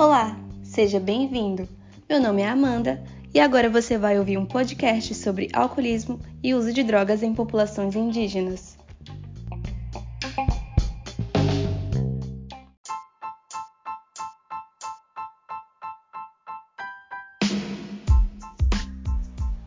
Olá, 0.00 0.34
seja 0.62 0.98
bem-vindo. 0.98 1.68
Meu 2.08 2.18
nome 2.22 2.40
é 2.40 2.48
Amanda 2.48 3.04
e 3.34 3.38
agora 3.38 3.68
você 3.68 3.98
vai 3.98 4.18
ouvir 4.18 4.38
um 4.38 4.46
podcast 4.46 5.14
sobre 5.14 5.50
alcoolismo 5.52 6.18
e 6.42 6.54
uso 6.54 6.72
de 6.72 6.82
drogas 6.82 7.22
em 7.22 7.34
populações 7.34 7.94
indígenas. 7.94 8.78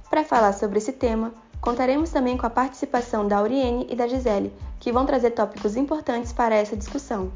Para 0.09 0.23
falar 0.23 0.53
sobre 0.53 0.79
esse 0.79 0.93
tema, 0.93 1.31
contaremos 1.61 2.09
também 2.09 2.35
com 2.35 2.47
a 2.47 2.49
participação 2.49 3.27
da 3.27 3.37
Auriene 3.37 3.85
e 3.87 3.95
da 3.95 4.07
Gisele, 4.07 4.51
que 4.79 4.91
vão 4.91 5.05
trazer 5.05 5.29
tópicos 5.29 5.75
importantes 5.75 6.33
para 6.33 6.55
essa 6.55 6.75
discussão. 6.75 7.31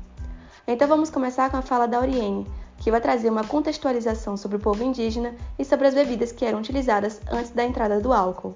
Então 0.67 0.87
vamos 0.87 1.11
começar 1.11 1.51
com 1.51 1.57
a 1.57 1.61
fala 1.61 1.87
da 1.87 1.97
Auriene, 1.97 2.47
que 2.87 2.91
vai 2.91 3.01
trazer 3.01 3.29
uma 3.29 3.43
contextualização 3.43 4.37
sobre 4.37 4.55
o 4.55 4.61
povo 4.61 4.81
indígena 4.81 5.35
e 5.59 5.65
sobre 5.65 5.87
as 5.87 5.93
bebidas 5.93 6.31
que 6.31 6.45
eram 6.45 6.59
utilizadas 6.59 7.19
antes 7.29 7.51
da 7.51 7.65
entrada 7.65 7.99
do 7.99 8.13
álcool. 8.13 8.55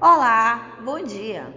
Olá, 0.00 0.78
bom 0.82 1.02
dia! 1.02 1.54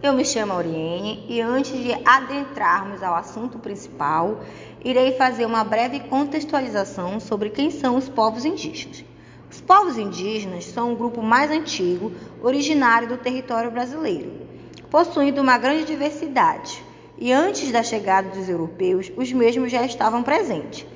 Eu 0.00 0.12
me 0.12 0.24
chamo 0.24 0.52
Auriene 0.52 1.26
e 1.28 1.40
antes 1.40 1.72
de 1.72 1.92
adentrarmos 2.04 3.02
ao 3.02 3.16
assunto 3.16 3.58
principal, 3.58 4.38
irei 4.84 5.16
fazer 5.16 5.46
uma 5.46 5.64
breve 5.64 5.98
contextualização 5.98 7.18
sobre 7.18 7.50
quem 7.50 7.72
são 7.72 7.96
os 7.96 8.08
povos 8.08 8.44
indígenas. 8.44 9.04
Os 9.50 9.60
povos 9.60 9.98
indígenas 9.98 10.66
são 10.66 10.92
o 10.92 10.96
grupo 10.96 11.20
mais 11.20 11.50
antigo 11.50 12.12
originário 12.40 13.08
do 13.08 13.16
território 13.16 13.72
brasileiro 13.72 14.46
possuindo 14.90 15.42
uma 15.42 15.58
grande 15.58 15.84
diversidade, 15.84 16.82
e 17.18 17.32
antes 17.32 17.70
da 17.72 17.82
chegada 17.82 18.28
dos 18.28 18.48
europeus, 18.48 19.10
os 19.16 19.32
mesmos 19.32 19.72
já 19.72 19.84
estavam 19.84 20.22
presentes. 20.22 20.86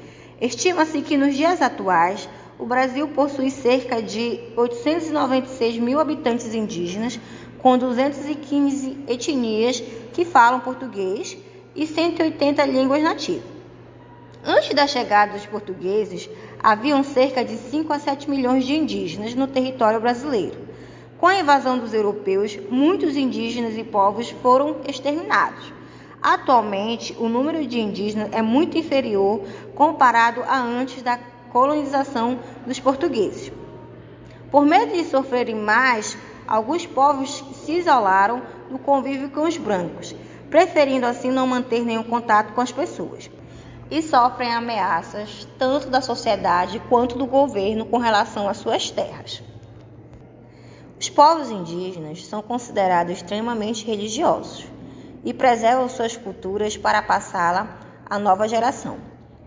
Estima-se 0.41 1.03
que 1.03 1.17
nos 1.17 1.35
dias 1.35 1.61
atuais, 1.62 2.29
o 2.59 2.67
Brasil 2.67 3.09
possui 3.09 3.51
cerca 3.51 4.03
de 4.03 4.41
896 4.57 5.79
mil 5.79 5.99
habitantes 5.99 6.55
indígenas, 6.55 7.19
com 7.59 7.77
215 7.77 9.05
etnias 9.09 9.83
que 10.12 10.25
falam 10.25 10.61
português 10.61 11.37
e 11.75 11.87
180 11.87 12.65
línguas 12.67 13.03
nativas. 13.03 13.61
Antes 14.43 14.75
da 14.75 14.87
chegada 14.87 15.33
dos 15.33 15.45
portugueses, 15.45 16.29
haviam 16.62 17.03
cerca 17.05 17.45
de 17.45 17.57
5 17.57 17.93
a 17.93 17.99
7 17.99 18.31
milhões 18.31 18.65
de 18.65 18.75
indígenas 18.75 19.34
no 19.34 19.47
território 19.47 20.01
brasileiro. 20.01 20.57
Com 21.19 21.27
a 21.27 21.39
invasão 21.39 21.79
dos 21.79 21.93
europeus, 21.93 22.59
muitos 22.71 23.17
indígenas 23.17 23.77
e 23.77 23.84
povos 23.84 24.31
foram 24.31 24.77
exterminados. 24.89 25.80
Atualmente, 26.23 27.17
o 27.19 27.31
número 27.31 27.67
de 27.67 27.81
indígenas 27.81 28.29
é 28.33 28.43
muito 28.43 28.77
inferior 28.77 29.41
comparado 29.75 30.43
a 30.43 30.59
antes 30.59 31.03
da 31.03 31.19
colonização 31.51 32.39
dos 32.67 32.79
portugueses. 32.79 33.51
Por 34.51 34.67
medo 34.67 34.93
de 34.93 35.05
sofrerem 35.05 35.55
mais, 35.55 36.19
alguns 36.47 36.85
povos 36.85 37.43
se 37.65 37.73
isolaram 37.73 38.43
do 38.71 38.79
convívio 38.79 39.31
com 39.31 39.43
os 39.43 39.57
brancos, 39.57 40.15
preferindo 40.51 41.07
assim 41.07 41.31
não 41.31 41.47
manter 41.47 41.85
nenhum 41.87 42.03
contato 42.03 42.53
com 42.53 42.61
as 42.61 42.71
pessoas. 42.71 43.31
E 43.91 44.03
sofrem 44.03 44.53
ameaças 44.53 45.49
tanto 45.59 45.89
da 45.89 46.03
sociedade 46.03 46.83
quanto 46.89 47.17
do 47.17 47.27
governo 47.27 47.87
com 47.87 47.97
relação 47.97 48.47
às 48.47 48.59
suas 48.59 48.91
terras. 48.91 49.43
Os 51.01 51.09
povos 51.09 51.51
indígenas 51.51 52.27
são 52.27 52.43
considerados 52.43 53.15
extremamente 53.15 53.87
religiosos 53.87 54.70
e 55.25 55.35
preservam 55.35 55.89
suas 55.89 56.17
culturas 56.17 56.77
para 56.77 57.03
passá-la 57.03 57.79
à 58.09 58.19
nova 58.19 58.49
geração, 58.49 58.99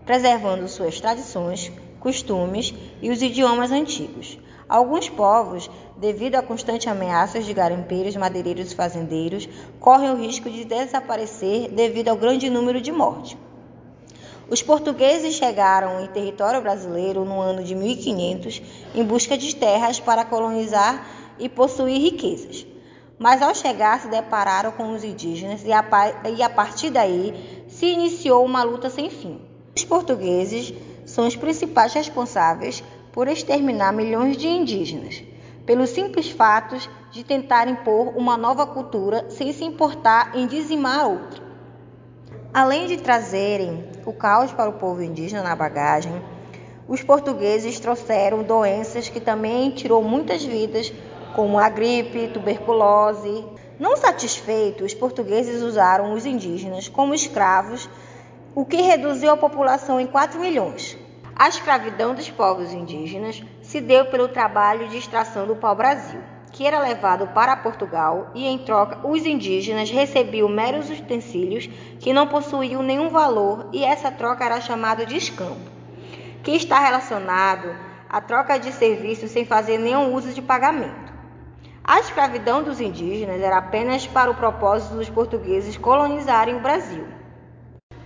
preservando 0.04 0.68
suas 0.68 1.00
tradições, 1.00 1.72
costumes 2.00 2.74
e 3.00 3.10
os 3.10 3.22
idiomas 3.22 3.70
antigos. 3.70 4.38
Alguns 4.68 5.08
povos, 5.08 5.70
devido 5.96 6.36
a 6.36 6.42
constantes 6.42 6.86
ameaças 6.86 7.44
de 7.44 7.52
garimpeiros, 7.52 8.16
madeireiros 8.16 8.72
e 8.72 8.74
fazendeiros, 8.74 9.48
correm 9.78 10.10
o 10.10 10.16
risco 10.16 10.48
de 10.48 10.64
desaparecer 10.64 11.70
devido 11.70 12.08
ao 12.08 12.16
grande 12.16 12.48
número 12.48 12.80
de 12.80 12.90
mortes. 12.90 13.36
Os 14.48 14.62
portugueses 14.62 15.34
chegaram 15.34 16.02
em 16.02 16.06
território 16.08 16.60
brasileiro 16.60 17.24
no 17.24 17.40
ano 17.40 17.64
de 17.64 17.74
1500 17.74 18.62
em 18.94 19.02
busca 19.04 19.38
de 19.38 19.56
terras 19.56 19.98
para 19.98 20.24
colonizar 20.24 21.06
e 21.38 21.48
possuir 21.48 22.00
riquezas. 22.00 22.66
Mas 23.18 23.40
ao 23.40 23.54
chegar 23.54 24.00
se 24.00 24.08
depararam 24.08 24.72
com 24.72 24.92
os 24.92 25.04
indígenas 25.04 25.64
e 25.64 25.72
a, 25.72 25.84
e 26.36 26.42
a 26.42 26.50
partir 26.50 26.90
daí 26.90 27.64
se 27.68 27.86
iniciou 27.86 28.44
uma 28.44 28.62
luta 28.62 28.90
sem 28.90 29.08
fim. 29.08 29.40
Os 29.76 29.84
portugueses 29.84 30.74
são 31.06 31.26
os 31.26 31.36
principais 31.36 31.92
responsáveis 31.92 32.82
por 33.12 33.28
exterminar 33.28 33.92
milhões 33.92 34.36
de 34.36 34.48
indígenas, 34.48 35.22
pelo 35.64 35.86
simples 35.86 36.30
fato 36.30 36.76
de 37.12 37.22
tentar 37.22 37.68
impor 37.68 38.16
uma 38.16 38.36
nova 38.36 38.66
cultura 38.66 39.30
sem 39.30 39.52
se 39.52 39.64
importar 39.64 40.36
em 40.36 40.46
dizimar 40.46 41.08
outra. 41.08 41.42
Além 42.52 42.86
de 42.86 42.96
trazerem 42.96 43.84
o 44.04 44.12
caos 44.12 44.52
para 44.52 44.70
o 44.70 44.74
povo 44.74 45.02
indígena 45.02 45.42
na 45.42 45.56
bagagem, 45.56 46.12
os 46.86 47.02
portugueses 47.02 47.80
trouxeram 47.80 48.42
doenças 48.42 49.08
que 49.08 49.20
também 49.20 49.70
tirou 49.70 50.02
muitas 50.02 50.44
vidas 50.44 50.92
como 51.34 51.58
a 51.58 51.68
gripe, 51.68 52.28
tuberculose. 52.28 53.44
Não 53.78 53.96
satisfeitos, 53.96 54.92
os 54.92 54.94
portugueses 54.94 55.62
usaram 55.62 56.12
os 56.12 56.24
indígenas 56.24 56.88
como 56.88 57.14
escravos, 57.14 57.88
o 58.54 58.64
que 58.64 58.80
reduziu 58.80 59.32
a 59.32 59.36
população 59.36 60.00
em 60.00 60.06
4 60.06 60.40
milhões. 60.40 60.96
A 61.34 61.48
escravidão 61.48 62.14
dos 62.14 62.30
povos 62.30 62.72
indígenas 62.72 63.42
se 63.60 63.80
deu 63.80 64.06
pelo 64.06 64.28
trabalho 64.28 64.88
de 64.88 64.96
extração 64.96 65.44
do 65.44 65.56
pau-brasil, 65.56 66.20
que 66.52 66.64
era 66.64 66.78
levado 66.78 67.26
para 67.34 67.56
Portugal 67.56 68.30
e, 68.32 68.46
em 68.46 68.58
troca, 68.58 69.04
os 69.04 69.26
indígenas 69.26 69.90
recebiam 69.90 70.48
meros 70.48 70.88
utensílios 70.88 71.68
que 71.98 72.12
não 72.12 72.28
possuíam 72.28 72.80
nenhum 72.80 73.08
valor 73.08 73.68
e 73.72 73.84
essa 73.84 74.12
troca 74.12 74.44
era 74.44 74.60
chamada 74.60 75.04
de 75.04 75.16
escambo, 75.16 75.68
que 76.44 76.52
está 76.52 76.78
relacionado 76.78 77.74
à 78.08 78.20
troca 78.20 78.56
de 78.56 78.70
serviços 78.70 79.32
sem 79.32 79.44
fazer 79.44 79.78
nenhum 79.78 80.14
uso 80.14 80.32
de 80.32 80.40
pagamento. 80.40 81.03
A 81.86 82.00
escravidão 82.00 82.62
dos 82.62 82.80
indígenas 82.80 83.42
era 83.42 83.58
apenas 83.58 84.06
para 84.06 84.30
o 84.30 84.34
propósito 84.34 84.94
dos 84.94 85.10
portugueses 85.10 85.76
colonizarem 85.76 86.56
o 86.56 86.60
Brasil. 86.60 87.06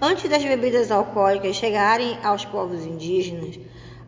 Antes 0.02 0.28
das 0.28 0.42
bebidas 0.42 0.90
alcoólicas 0.90 1.54
chegarem 1.54 2.18
aos 2.24 2.44
povos 2.44 2.84
indígenas, 2.84 3.56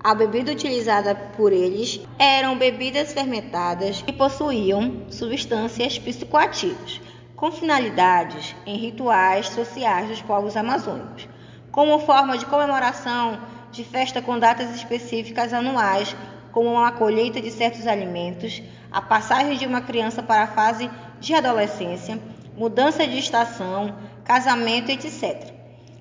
a 0.03 0.13
bebida 0.13 0.51
utilizada 0.51 1.15
por 1.15 1.53
eles 1.53 2.01
eram 2.19 2.59
bebidas 2.59 3.13
fermentadas 3.13 4.03
que 4.03 4.13
possuíam 4.13 5.05
substâncias 5.09 6.01
psicoativas, 6.01 7.01
com 7.37 7.53
finalidades 7.53 8.57
em 8.67 8.77
rituais 8.77 9.51
sociais 9.51 10.09
dos 10.09 10.21
povos 10.21 10.57
amazônicos, 10.57 11.29
como 11.71 12.01
forma 12.01 12.37
de 12.37 12.47
comemoração 12.47 13.39
de 13.71 13.85
festa 13.85 14.21
com 14.21 14.37
datas 14.37 14.75
específicas 14.75 15.53
anuais, 15.53 16.17
como 16.51 16.77
a 16.77 16.91
colheita 16.91 17.41
de 17.41 17.53
certos 17.53 17.87
alimentos, 17.87 18.61
a 18.91 19.01
passagem 19.01 19.56
de 19.56 19.67
uma 19.67 19.81
criança 19.81 20.23
para 20.23 20.43
a 20.43 20.47
fase 20.49 20.91
de 21.21 21.34
adolescência, 21.34 22.19
mudança 22.56 23.06
de 23.06 23.19
estação, 23.19 23.95
casamento, 24.25 24.91
etc. 24.91 25.53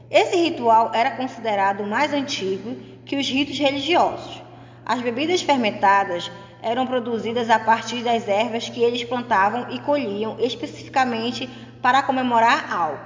Esse 0.09 0.35
ritual 0.35 0.91
era 0.93 1.11
considerado 1.11 1.83
mais 1.83 2.13
antigo 2.13 2.75
que 3.05 3.15
os 3.15 3.29
ritos 3.29 3.57
religiosos. 3.59 4.41
As 4.85 5.01
bebidas 5.01 5.41
fermentadas 5.41 6.31
eram 6.61 6.87
produzidas 6.87 7.49
a 7.49 7.59
partir 7.59 8.03
das 8.03 8.27
ervas 8.27 8.67
que 8.67 8.81
eles 8.81 9.03
plantavam 9.03 9.67
e 9.69 9.79
colhiam 9.79 10.35
especificamente 10.39 11.47
para 11.81 12.01
comemorar 12.01 12.73
algo. 12.73 12.99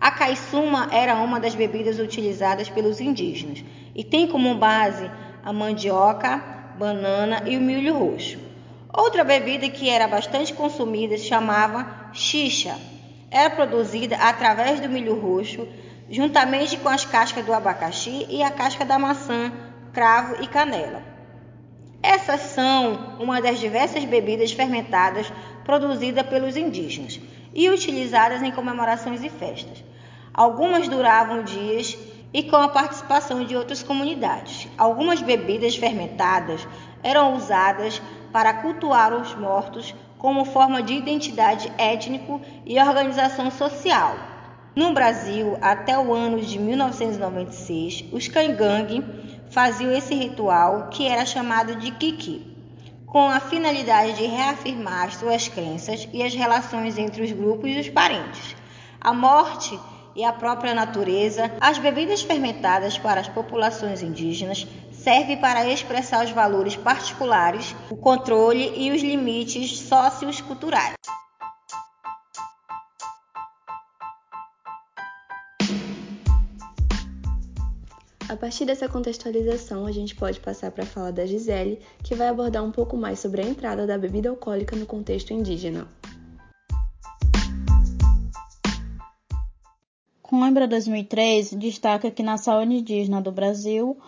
A 0.00 0.10
caiçuma 0.10 0.88
era 0.92 1.14
uma 1.16 1.40
das 1.40 1.54
bebidas 1.54 1.98
utilizadas 1.98 2.68
pelos 2.68 3.00
indígenas 3.00 3.64
e 3.94 4.04
tem 4.04 4.26
como 4.26 4.54
base 4.54 5.10
a 5.42 5.52
mandioca, 5.52 6.42
banana 6.78 7.42
e 7.46 7.56
o 7.56 7.60
milho 7.60 7.96
roxo. 7.96 8.43
Outra 8.96 9.24
bebida 9.24 9.68
que 9.68 9.90
era 9.90 10.06
bastante 10.06 10.54
consumida 10.54 11.18
se 11.18 11.24
chamava 11.24 11.84
xixa. 12.12 12.78
Era 13.28 13.50
produzida 13.50 14.14
através 14.14 14.78
do 14.78 14.88
milho 14.88 15.18
roxo, 15.18 15.66
juntamente 16.08 16.76
com 16.76 16.88
as 16.88 17.04
cascas 17.04 17.44
do 17.44 17.52
abacaxi 17.52 18.24
e 18.30 18.40
a 18.40 18.52
casca 18.52 18.84
da 18.84 18.96
maçã, 18.96 19.52
cravo 19.92 20.40
e 20.40 20.46
canela. 20.46 21.02
Essas 22.00 22.40
são 22.42 23.16
uma 23.18 23.42
das 23.42 23.58
diversas 23.58 24.04
bebidas 24.04 24.52
fermentadas 24.52 25.32
produzidas 25.64 26.24
pelos 26.28 26.56
indígenas 26.56 27.18
e 27.52 27.68
utilizadas 27.68 28.42
em 28.42 28.52
comemorações 28.52 29.24
e 29.24 29.28
festas. 29.28 29.82
Algumas 30.32 30.86
duravam 30.86 31.42
dias 31.42 31.98
e 32.32 32.44
com 32.44 32.56
a 32.56 32.68
participação 32.68 33.44
de 33.44 33.56
outras 33.56 33.82
comunidades. 33.82 34.68
Algumas 34.78 35.20
bebidas 35.20 35.74
fermentadas 35.74 36.64
eram 37.02 37.34
usadas 37.34 38.00
para 38.34 38.52
cultuar 38.54 39.14
os 39.14 39.32
mortos 39.36 39.94
como 40.18 40.44
forma 40.44 40.82
de 40.82 40.92
identidade 40.92 41.72
étnico 41.78 42.40
e 42.66 42.80
organização 42.80 43.48
social. 43.48 44.16
No 44.74 44.92
Brasil, 44.92 45.56
até 45.62 45.96
o 45.96 46.12
ano 46.12 46.40
de 46.40 46.58
1996, 46.58 48.06
os 48.10 48.26
cangangue 48.26 49.04
faziam 49.52 49.92
esse 49.92 50.16
ritual 50.16 50.88
que 50.90 51.06
era 51.06 51.24
chamado 51.24 51.76
de 51.76 51.92
kiki, 51.92 52.44
com 53.06 53.30
a 53.30 53.38
finalidade 53.38 54.14
de 54.14 54.26
reafirmar 54.26 55.12
suas 55.12 55.46
crenças 55.46 56.08
e 56.12 56.20
as 56.20 56.34
relações 56.34 56.98
entre 56.98 57.22
os 57.22 57.30
grupos 57.30 57.70
e 57.70 57.78
os 57.78 57.88
parentes. 57.88 58.56
A 59.00 59.14
morte 59.14 59.78
e 60.16 60.24
a 60.24 60.32
própria 60.32 60.74
natureza, 60.74 61.52
as 61.60 61.78
bebidas 61.78 62.22
fermentadas 62.22 62.98
para 62.98 63.20
as 63.20 63.28
populações 63.28 64.02
indígenas 64.02 64.66
servem 65.04 65.36
para 65.36 65.70
expressar 65.70 66.24
os 66.24 66.30
valores 66.30 66.76
particulares, 66.76 67.76
o 67.90 67.96
controle 67.96 68.72
e 68.74 68.90
os 68.90 69.02
limites 69.02 69.80
socioculturais. 69.80 70.94
A 78.26 78.34
partir 78.34 78.64
dessa 78.64 78.88
contextualização, 78.88 79.84
a 79.84 79.92
gente 79.92 80.16
pode 80.16 80.40
passar 80.40 80.70
para 80.70 80.84
a 80.84 80.86
fala 80.86 81.12
da 81.12 81.26
Gisele, 81.26 81.80
que 82.02 82.14
vai 82.14 82.28
abordar 82.28 82.64
um 82.64 82.72
pouco 82.72 82.96
mais 82.96 83.18
sobre 83.20 83.42
a 83.42 83.44
entrada 83.44 83.86
da 83.86 83.98
bebida 83.98 84.30
alcoólica 84.30 84.74
no 84.74 84.86
contexto 84.86 85.34
indígena. 85.34 85.86
Coimbra 90.22 90.66
2003 90.66 91.52
destaca 91.52 92.10
que 92.10 92.22
na 92.22 92.38
saúde 92.38 92.76
indígena 92.76 93.20
do 93.20 93.30
Brasil 93.30 93.98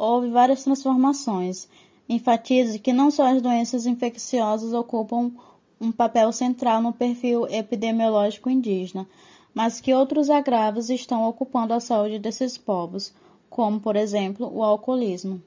houve 0.00 0.30
várias 0.30 0.64
transformações. 0.64 1.68
Enfatiza 2.08 2.78
que 2.78 2.92
não 2.92 3.10
só 3.10 3.26
as 3.26 3.42
doenças 3.42 3.84
infecciosas 3.84 4.72
ocupam 4.72 5.30
um 5.78 5.92
papel 5.92 6.32
central 6.32 6.80
no 6.80 6.92
perfil 6.92 7.46
epidemiológico 7.46 8.48
indígena, 8.48 9.06
mas 9.54 9.78
que 9.78 9.92
outros 9.92 10.30
agravos 10.30 10.88
estão 10.88 11.28
ocupando 11.28 11.74
a 11.74 11.80
saúde 11.80 12.18
desses 12.18 12.56
povos, 12.56 13.12
como, 13.50 13.78
por 13.78 13.94
exemplo, 13.94 14.50
o 14.50 14.62
alcoolismo. 14.62 15.42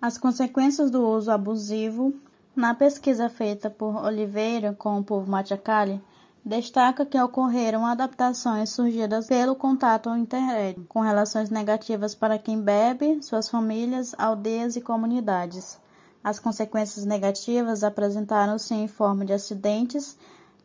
As 0.00 0.18
consequências 0.18 0.90
do 0.90 1.02
uso 1.08 1.30
abusivo. 1.30 2.12
Na 2.54 2.74
pesquisa 2.74 3.28
feita 3.28 3.70
por 3.70 3.96
Oliveira 4.04 4.74
com 4.74 4.98
o 4.98 5.04
povo 5.04 5.30
Machacali, 5.30 6.00
Destaca 6.48 7.04
que 7.04 7.20
ocorreram 7.20 7.84
adaptações 7.84 8.70
surgidas 8.70 9.26
pelo 9.26 9.54
contato 9.54 10.08
internet, 10.16 10.80
com 10.88 11.00
relações 11.00 11.50
negativas 11.50 12.14
para 12.14 12.38
quem 12.38 12.58
bebe, 12.58 13.22
suas 13.22 13.50
famílias, 13.50 14.14
aldeias 14.16 14.74
e 14.74 14.80
comunidades. 14.80 15.78
As 16.24 16.38
consequências 16.38 17.04
negativas 17.04 17.84
apresentaram-se 17.84 18.72
em 18.72 18.88
forma 18.88 19.26
de 19.26 19.34
acidentes, 19.34 20.16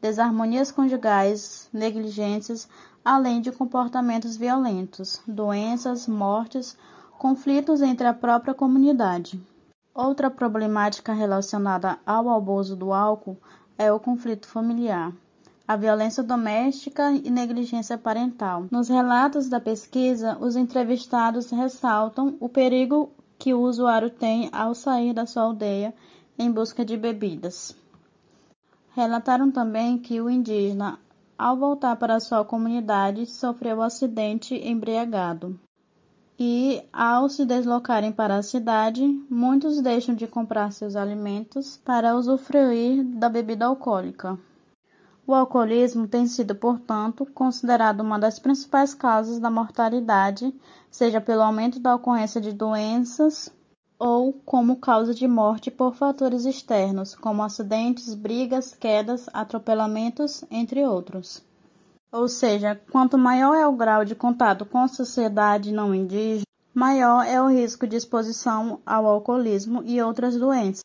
desarmonias 0.01 0.71
conjugais, 0.71 1.67
negligências, 1.73 2.65
além 3.03 3.41
de 3.41 3.51
comportamentos 3.51 4.37
violentos, 4.37 5.21
doenças, 5.27 6.07
mortes, 6.07 6.77
conflitos 7.17 7.81
entre 7.81 8.07
a 8.07 8.13
própria 8.13 8.53
comunidade. 8.53 9.37
Outra 9.93 10.31
problemática 10.31 11.11
relacionada 11.11 11.99
ao 12.05 12.29
abuso 12.29 12.73
do 12.73 12.93
álcool 12.93 13.37
é 13.77 13.91
o 13.91 13.99
conflito 13.99 14.47
familiar 14.47 15.13
a 15.67 15.75
violência 15.77 16.21
doméstica 16.21 17.11
e 17.11 17.29
negligência 17.29 17.97
parental. 17.97 18.65
Nos 18.69 18.89
relatos 18.89 19.47
da 19.47 19.59
pesquisa, 19.59 20.37
os 20.39 20.55
entrevistados 20.55 21.49
ressaltam 21.51 22.35
o 22.39 22.49
perigo 22.49 23.11
que 23.39 23.53
o 23.53 23.61
usuário 23.61 24.09
tem 24.09 24.49
ao 24.51 24.75
sair 24.75 25.13
da 25.13 25.25
sua 25.25 25.43
aldeia 25.43 25.93
em 26.37 26.51
busca 26.51 26.83
de 26.83 26.97
bebidas. 26.97 27.75
Relataram 28.95 29.49
também 29.49 29.97
que 29.97 30.21
o 30.21 30.29
indígena, 30.29 30.99
ao 31.37 31.57
voltar 31.57 31.95
para 31.95 32.19
sua 32.19 32.45
comunidade, 32.45 33.25
sofreu 33.25 33.81
acidente 33.81 34.55
embriagado. 34.55 35.59
E, 36.37 36.83
ao 36.91 37.29
se 37.29 37.45
deslocarem 37.45 38.11
para 38.11 38.35
a 38.35 38.43
cidade, 38.43 39.03
muitos 39.29 39.81
deixam 39.81 40.13
de 40.13 40.27
comprar 40.27 40.71
seus 40.71 40.95
alimentos 40.95 41.77
para 41.77 42.15
usufruir 42.15 43.03
da 43.03 43.29
bebida 43.29 43.65
alcoólica. 43.65 44.37
O 45.25 45.33
alcoolismo 45.33 46.05
tem 46.05 46.27
sido, 46.27 46.53
portanto, 46.53 47.25
considerado 47.33 48.01
uma 48.01 48.19
das 48.19 48.39
principais 48.39 48.93
causas 48.93 49.39
da 49.39 49.49
mortalidade, 49.49 50.53
seja 50.91 51.21
pelo 51.21 51.41
aumento 51.41 51.79
da 51.79 51.95
ocorrência 51.95 52.41
de 52.41 52.51
doenças 52.51 53.49
ou 53.97 54.33
como 54.45 54.81
causa 54.81 55.13
de 55.13 55.25
morte 55.25 55.71
por 55.71 55.95
fatores 55.95 56.43
externos, 56.43 57.15
como 57.15 57.41
acidentes, 57.41 58.13
brigas, 58.13 58.75
quedas, 58.75 59.29
atropelamentos, 59.31 60.43
entre 60.51 60.85
outros. 60.85 61.41
Ou 62.11 62.27
seja, 62.27 62.75
quanto 62.91 63.17
maior 63.17 63.55
é 63.55 63.65
o 63.65 63.77
grau 63.77 64.03
de 64.03 64.15
contato 64.15 64.65
com 64.65 64.79
a 64.79 64.89
sociedade 64.89 65.71
não 65.71 65.95
indígena, 65.95 66.43
maior 66.73 67.25
é 67.25 67.41
o 67.41 67.47
risco 67.47 67.87
de 67.87 67.95
exposição 67.95 68.81
ao 68.85 69.05
alcoolismo 69.05 69.81
e 69.85 70.01
outras 70.01 70.35
doenças. 70.35 70.83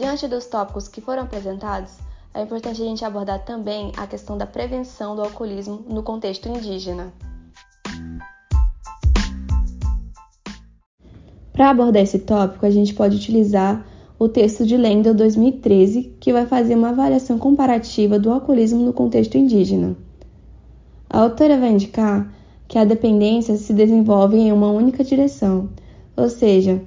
Diante 0.00 0.26
dos 0.26 0.46
tópicos 0.46 0.88
que 0.88 1.02
foram 1.02 1.24
apresentados, 1.24 1.90
é 2.32 2.40
importante 2.40 2.80
a 2.80 2.84
gente 2.86 3.04
abordar 3.04 3.44
também 3.44 3.92
a 3.98 4.06
questão 4.06 4.38
da 4.38 4.46
prevenção 4.46 5.14
do 5.14 5.20
alcoolismo 5.20 5.84
no 5.86 6.02
contexto 6.02 6.48
indígena. 6.48 7.12
Para 11.52 11.68
abordar 11.68 12.02
esse 12.02 12.18
tópico, 12.20 12.64
a 12.64 12.70
gente 12.70 12.94
pode 12.94 13.14
utilizar 13.14 13.86
o 14.18 14.26
texto 14.26 14.64
de 14.64 14.74
Lendel 14.74 15.12
2013, 15.12 16.16
que 16.18 16.32
vai 16.32 16.46
fazer 16.46 16.76
uma 16.76 16.88
avaliação 16.88 17.38
comparativa 17.38 18.18
do 18.18 18.32
alcoolismo 18.32 18.80
no 18.82 18.94
contexto 18.94 19.36
indígena. 19.36 19.94
A 21.10 21.20
autora 21.20 21.58
vai 21.58 21.72
indicar 21.72 22.32
que 22.66 22.78
a 22.78 22.86
dependência 22.86 23.54
se 23.58 23.74
desenvolve 23.74 24.38
em 24.38 24.50
uma 24.50 24.70
única 24.70 25.04
direção, 25.04 25.68
ou 26.16 26.30
seja, 26.30 26.80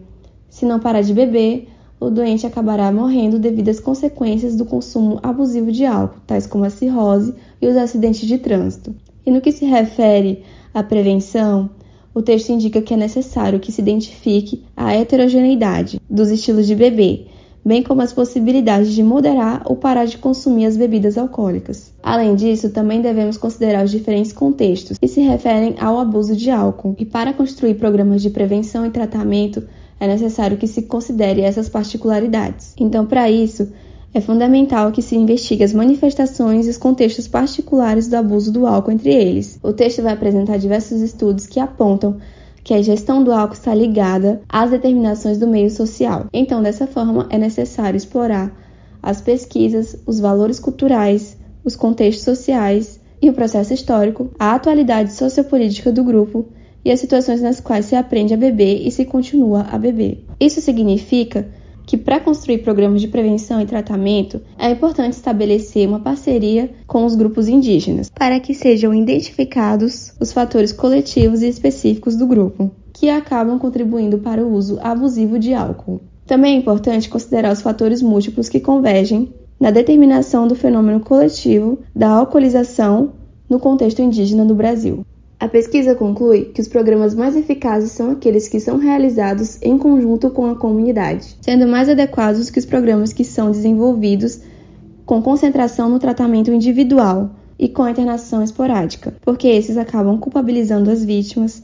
se 0.49 0.65
não 0.65 0.79
parar 0.79 1.03
de 1.03 1.13
beber, 1.13 1.69
o 2.05 2.11
doente 2.11 2.45
acabará 2.45 2.91
morrendo 2.91 3.39
devido 3.39 3.69
às 3.69 3.79
consequências 3.79 4.55
do 4.55 4.65
consumo 4.65 5.19
abusivo 5.23 5.71
de 5.71 5.85
álcool, 5.85 6.19
tais 6.27 6.45
como 6.45 6.65
a 6.65 6.69
cirrose 6.69 7.33
e 7.61 7.67
os 7.67 7.77
acidentes 7.77 8.27
de 8.27 8.37
trânsito. 8.37 8.93
E 9.25 9.31
no 9.31 9.39
que 9.39 9.51
se 9.53 9.65
refere 9.65 10.43
à 10.73 10.83
prevenção, 10.83 11.69
o 12.13 12.21
texto 12.21 12.49
indica 12.49 12.81
que 12.81 12.93
é 12.93 12.97
necessário 12.97 13.59
que 13.59 13.71
se 13.71 13.81
identifique 13.81 14.63
a 14.75 14.93
heterogeneidade 14.93 16.01
dos 16.09 16.29
estilos 16.29 16.67
de 16.67 16.75
beber, 16.75 17.27
bem 17.65 17.81
como 17.81 18.01
as 18.01 18.11
possibilidades 18.11 18.91
de 18.91 19.01
moderar 19.01 19.63
ou 19.65 19.77
parar 19.77 20.05
de 20.05 20.17
consumir 20.17 20.65
as 20.65 20.75
bebidas 20.75 21.17
alcoólicas. 21.17 21.93
Além 22.03 22.35
disso, 22.35 22.69
também 22.69 23.01
devemos 23.01 23.37
considerar 23.37 23.85
os 23.85 23.91
diferentes 23.91 24.33
contextos 24.33 24.97
que 24.97 25.07
se 25.07 25.21
referem 25.21 25.75
ao 25.79 25.97
abuso 25.97 26.35
de 26.35 26.51
álcool, 26.51 26.95
e 26.99 27.05
para 27.05 27.33
construir 27.33 27.75
programas 27.75 28.21
de 28.21 28.29
prevenção 28.29 28.85
e 28.85 28.89
tratamento 28.89 29.63
é 29.99 30.07
necessário 30.07 30.57
que 30.57 30.67
se 30.67 30.83
considere 30.83 31.41
essas 31.41 31.69
particularidades. 31.69 32.73
Então, 32.77 33.05
para 33.05 33.29
isso, 33.29 33.71
é 34.13 34.21
fundamental 34.21 34.91
que 34.91 35.01
se 35.01 35.15
investigue 35.15 35.63
as 35.63 35.73
manifestações 35.73 36.67
e 36.67 36.69
os 36.69 36.77
contextos 36.77 37.27
particulares 37.27 38.07
do 38.07 38.15
abuso 38.15 38.51
do 38.51 38.67
álcool 38.67 38.91
entre 38.91 39.11
eles. 39.11 39.59
O 39.63 39.73
texto 39.73 40.03
vai 40.03 40.13
apresentar 40.13 40.57
diversos 40.57 41.01
estudos 41.01 41.47
que 41.47 41.59
apontam 41.59 42.17
que 42.63 42.73
a 42.73 42.81
gestão 42.81 43.23
do 43.23 43.31
álcool 43.31 43.55
está 43.55 43.73
ligada 43.73 44.41
às 44.47 44.69
determinações 44.69 45.37
do 45.37 45.47
meio 45.47 45.69
social. 45.69 46.27
Então, 46.31 46.61
dessa 46.61 46.87
forma, 46.87 47.27
é 47.29 47.37
necessário 47.37 47.97
explorar 47.97 48.55
as 49.01 49.19
pesquisas, 49.19 49.97
os 50.05 50.19
valores 50.19 50.59
culturais, 50.59 51.35
os 51.65 51.75
contextos 51.75 52.23
sociais 52.23 53.01
e 53.21 53.29
o 53.29 53.33
processo 53.33 53.73
histórico, 53.73 54.29
a 54.37 54.53
atualidade 54.53 55.11
sociopolítica 55.13 55.91
do 55.91 56.03
grupo 56.03 56.45
e 56.83 56.91
as 56.91 56.99
situações 56.99 57.41
nas 57.41 57.59
quais 57.59 57.85
se 57.85 57.95
aprende 57.95 58.33
a 58.33 58.37
beber 58.37 58.85
e 58.85 58.91
se 58.91 59.05
continua 59.05 59.67
a 59.71 59.77
beber. 59.77 60.25
Isso 60.39 60.61
significa 60.61 61.47
que 61.85 61.97
para 61.97 62.19
construir 62.19 62.59
programas 62.59 63.01
de 63.01 63.07
prevenção 63.07 63.61
e 63.61 63.65
tratamento 63.65 64.41
é 64.57 64.69
importante 64.71 65.13
estabelecer 65.13 65.87
uma 65.87 65.99
parceria 65.99 66.69
com 66.87 67.05
os 67.05 67.15
grupos 67.15 67.47
indígenas 67.47 68.09
para 68.09 68.39
que 68.39 68.53
sejam 68.53 68.93
identificados 68.93 70.13
os 70.19 70.31
fatores 70.31 70.71
coletivos 70.71 71.41
e 71.41 71.47
específicos 71.47 72.15
do 72.15 72.27
grupo 72.27 72.71
que 72.93 73.09
acabam 73.09 73.59
contribuindo 73.59 74.19
para 74.19 74.45
o 74.45 74.53
uso 74.53 74.79
abusivo 74.81 75.39
de 75.39 75.53
álcool. 75.53 75.99
Também 76.25 76.55
é 76.55 76.57
importante 76.57 77.09
considerar 77.09 77.51
os 77.51 77.61
fatores 77.61 78.01
múltiplos 78.01 78.47
que 78.47 78.59
convergem 78.59 79.33
na 79.59 79.71
determinação 79.71 80.47
do 80.47 80.55
fenômeno 80.55 80.99
coletivo 80.99 81.79
da 81.95 82.09
alcoolização 82.09 83.13
no 83.49 83.59
contexto 83.59 84.01
indígena 84.01 84.45
do 84.45 84.55
Brasil. 84.55 85.05
A 85.43 85.47
pesquisa 85.49 85.93
conclui 85.93 86.45
que 86.53 86.61
os 86.61 86.69
programas 86.69 87.13
mais 87.13 87.35
eficazes 87.35 87.91
são 87.91 88.11
aqueles 88.11 88.47
que 88.47 88.61
são 88.61 88.77
realizados 88.77 89.61
em 89.61 89.77
conjunto 89.77 90.29
com 90.29 90.45
a 90.45 90.55
comunidade, 90.55 91.35
sendo 91.41 91.67
mais 91.67 91.89
adequados 91.89 92.49
que 92.49 92.59
os 92.59 92.65
programas 92.65 93.11
que 93.11 93.25
são 93.25 93.51
desenvolvidos 93.51 94.39
com 95.05 95.21
concentração 95.21 95.89
no 95.89 95.99
tratamento 95.99 96.49
individual 96.49 97.31
e 97.59 97.67
com 97.67 97.83
a 97.83 97.91
internação 97.91 98.41
esporádica, 98.41 99.13
porque 99.21 99.49
esses 99.49 99.75
acabam 99.75 100.17
culpabilizando 100.17 100.89
as 100.89 101.03
vítimas 101.03 101.61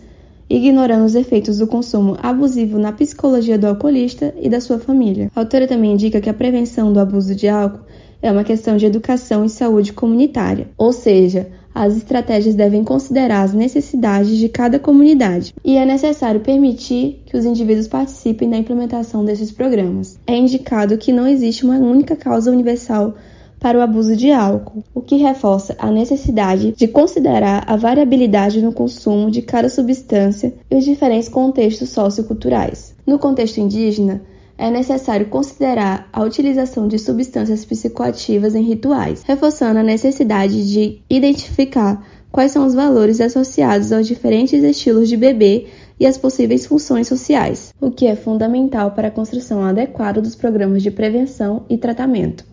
ignorando 0.50 1.06
os 1.06 1.16
efeitos 1.16 1.60
do 1.60 1.66
consumo 1.66 2.18
abusivo 2.22 2.78
na 2.78 2.92
psicologia 2.92 3.58
do 3.58 3.68
alcoolista 3.68 4.36
e 4.42 4.50
da 4.50 4.60
sua 4.60 4.78
família. 4.78 5.32
A 5.34 5.40
autora 5.40 5.66
também 5.66 5.94
indica 5.94 6.20
que 6.20 6.30
a 6.30 6.34
prevenção 6.34 6.92
do 6.92 7.00
abuso 7.00 7.34
de 7.34 7.48
álcool 7.48 7.86
é 8.22 8.30
uma 8.30 8.44
questão 8.44 8.76
de 8.76 8.86
educação 8.86 9.46
e 9.46 9.50
saúde 9.50 9.94
comunitária, 9.94 10.68
ou 10.78 10.92
seja, 10.92 11.48
as 11.74 11.96
estratégias 11.96 12.56
devem 12.56 12.84
considerar 12.84 13.44
as 13.44 13.54
necessidades 13.54 14.38
de 14.38 14.50
cada 14.50 14.80
comunidade 14.80 15.54
e 15.64 15.78
é 15.78 15.86
necessário 15.86 16.42
permitir 16.42 17.22
que 17.26 17.38
os 17.38 17.46
indivíduos 17.46 17.88
participem 17.88 18.50
da 18.50 18.58
implementação 18.58 19.24
desses 19.24 19.52
programas. 19.52 20.20
É 20.26 20.36
indicado 20.36 20.98
que 20.98 21.12
não 21.12 21.28
existe 21.28 21.64
uma 21.64 21.78
única 21.78 22.16
causa 22.16 22.52
universal 22.52 23.16
para 23.60 23.78
o 23.78 23.82
abuso 23.82 24.16
de 24.16 24.32
álcool, 24.32 24.84
o 24.96 25.02
que 25.02 25.18
reforça 25.18 25.76
a 25.78 25.92
necessidade 25.92 26.72
de 26.72 26.88
considerar 26.88 27.64
a 27.68 27.76
variabilidade 27.76 28.62
no 28.62 28.72
consumo 28.72 29.30
de 29.30 29.42
cada 29.42 29.68
substância 29.68 30.54
e 30.72 30.76
os 30.76 30.86
diferentes 30.86 31.28
contextos 31.28 31.90
socioculturais. 31.90 32.96
No 33.06 33.20
contexto 33.20 33.60
indígena, 33.60 34.22
é 34.60 34.70
necessário 34.70 35.28
considerar 35.28 36.10
a 36.12 36.22
utilização 36.22 36.86
de 36.86 37.00
substâncias 37.00 37.64
psicoativas 37.64 38.54
em 38.56 38.62
rituais, 38.62 39.24
reforçando 39.24 39.80
a 39.80 39.84
necessidade 39.84 40.70
de 40.70 41.00
identificar 41.10 42.06
quais 42.30 42.52
são 42.52 42.66
os 42.66 42.74
valores 42.74 43.22
associados 43.22 43.94
aos 43.94 44.06
diferentes 44.06 44.62
estilos 44.62 45.08
de 45.08 45.16
beber 45.16 45.72
e 45.98 46.06
as 46.06 46.18
possíveis 46.18 46.66
funções 46.66 47.08
sociais, 47.08 47.74
o 47.80 47.90
que 47.90 48.06
é 48.06 48.18
fundamental 48.18 48.92
para 48.92 49.08
a 49.08 49.12
construção 49.12 49.64
adequada 49.64 50.22
dos 50.22 50.36
programas 50.36 50.84
de 50.84 50.92
prevenção 50.92 51.66
e 51.70 51.78
tratamento. 51.78 52.49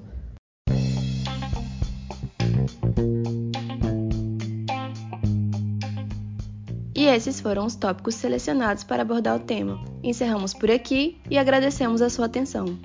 Esses 7.16 7.40
foram 7.40 7.64
os 7.64 7.74
tópicos 7.74 8.14
selecionados 8.14 8.84
para 8.84 9.02
abordar 9.02 9.36
o 9.36 9.40
tema. 9.40 9.82
Encerramos 10.02 10.52
por 10.52 10.70
aqui 10.70 11.18
e 11.30 11.38
agradecemos 11.38 12.02
a 12.02 12.10
sua 12.10 12.26
atenção. 12.26 12.78